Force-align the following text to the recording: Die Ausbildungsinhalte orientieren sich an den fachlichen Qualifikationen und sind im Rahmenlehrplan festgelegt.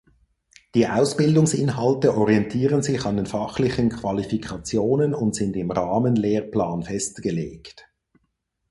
Die 0.73 0.87
Ausbildungsinhalte 0.87 2.15
orientieren 2.17 2.81
sich 2.81 3.05
an 3.05 3.17
den 3.17 3.27
fachlichen 3.27 3.89
Qualifikationen 3.91 5.13
und 5.13 5.35
sind 5.35 5.55
im 5.55 5.69
Rahmenlehrplan 5.69 6.81
festgelegt. 6.81 7.87